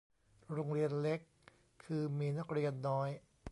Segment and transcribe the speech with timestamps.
[0.53, 1.19] โรงเรียนเล็ก
[1.83, 3.09] คือมีนักเรียนน้อย